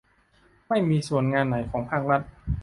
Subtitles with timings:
[0.67, 2.21] ไม่มีส่วนงานไหนของภาครัฐ